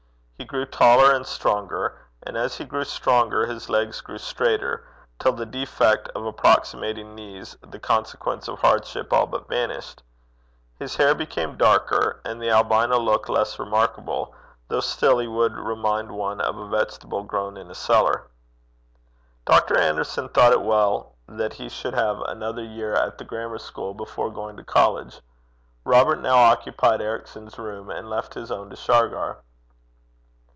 He 0.37 0.45
grew 0.47 0.65
taller 0.65 1.11
and 1.11 1.23
stronger, 1.23 1.99
and 2.23 2.35
as 2.35 2.57
he 2.57 2.65
grew 2.65 2.83
stronger, 2.83 3.45
his 3.45 3.69
legs 3.69 4.01
grew 4.01 4.17
straighter, 4.17 4.83
till 5.19 5.33
the 5.33 5.45
defect 5.45 6.09
of 6.15 6.25
approximating 6.25 7.13
knees, 7.13 7.55
the 7.61 7.77
consequence 7.77 8.47
of 8.47 8.57
hardship, 8.57 9.13
all 9.13 9.27
but 9.27 9.47
vanished. 9.47 10.01
His 10.79 10.95
hair 10.95 11.13
became 11.13 11.57
darker, 11.57 12.21
and 12.25 12.41
the 12.41 12.49
albino 12.49 12.97
look 12.97 13.29
less 13.29 13.59
remarkable, 13.59 14.33
though 14.67 14.79
still 14.79 15.19
he 15.19 15.27
would 15.27 15.53
remind 15.55 16.09
one 16.11 16.41
of 16.41 16.57
a 16.57 16.67
vegetable 16.69 17.21
grown 17.21 17.55
in 17.55 17.69
a 17.69 17.75
cellar. 17.75 18.23
Dr. 19.45 19.77
Anderson 19.77 20.27
thought 20.29 20.53
it 20.53 20.63
well 20.63 21.13
that 21.27 21.53
he 21.53 21.69
should 21.69 21.93
have 21.93 22.19
another 22.21 22.63
year 22.63 22.95
at 22.95 23.19
the 23.19 23.23
grammar 23.25 23.59
school 23.59 23.93
before 23.93 24.31
going 24.31 24.57
to 24.57 24.63
college. 24.63 25.21
Robert 25.85 26.19
now 26.19 26.37
occupied 26.37 26.99
Ericson's 26.99 27.59
room, 27.59 27.91
and 27.91 28.09
left 28.09 28.33
his 28.33 28.49
own 28.49 28.71
to 28.71 28.75
Shargar. 28.75 29.43